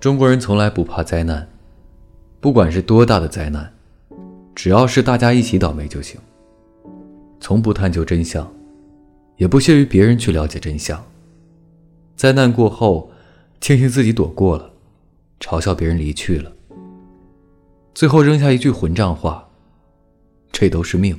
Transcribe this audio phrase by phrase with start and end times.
[0.00, 1.46] 中国人从来不怕灾难，
[2.40, 3.70] 不管是多大的灾难，
[4.54, 6.18] 只要是大家一起倒霉就行。
[7.38, 8.50] 从不探究真相，
[9.36, 11.04] 也不屑于别人去了解真相。
[12.16, 13.10] 灾难过后，
[13.60, 14.70] 庆幸自己躲过了，
[15.38, 16.50] 嘲笑别人离去了，
[17.94, 19.50] 最后扔下一句混账话
[20.50, 21.18] ：“这都是命。”